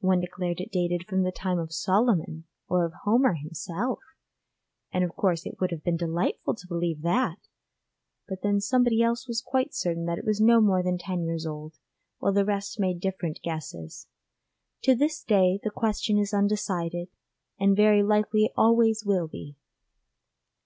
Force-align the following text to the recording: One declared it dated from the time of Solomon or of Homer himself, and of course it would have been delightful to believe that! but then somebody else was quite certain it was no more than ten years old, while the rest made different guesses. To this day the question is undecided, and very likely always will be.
One 0.00 0.20
declared 0.22 0.58
it 0.62 0.72
dated 0.72 1.04
from 1.06 1.22
the 1.22 1.30
time 1.30 1.58
of 1.58 1.70
Solomon 1.70 2.44
or 2.66 2.86
of 2.86 2.94
Homer 3.04 3.34
himself, 3.34 3.98
and 4.90 5.04
of 5.04 5.14
course 5.14 5.44
it 5.44 5.60
would 5.60 5.70
have 5.70 5.84
been 5.84 5.98
delightful 5.98 6.54
to 6.54 6.66
believe 6.66 7.02
that! 7.02 7.40
but 8.26 8.40
then 8.42 8.58
somebody 8.62 9.02
else 9.02 9.28
was 9.28 9.42
quite 9.42 9.74
certain 9.74 10.08
it 10.08 10.24
was 10.24 10.40
no 10.40 10.62
more 10.62 10.82
than 10.82 10.96
ten 10.96 11.24
years 11.24 11.44
old, 11.44 11.74
while 12.20 12.32
the 12.32 12.46
rest 12.46 12.80
made 12.80 13.00
different 13.00 13.42
guesses. 13.42 14.06
To 14.84 14.94
this 14.94 15.22
day 15.22 15.60
the 15.62 15.68
question 15.70 16.16
is 16.16 16.32
undecided, 16.32 17.08
and 17.60 17.76
very 17.76 18.02
likely 18.02 18.50
always 18.56 19.04
will 19.04 19.28
be. 19.28 19.56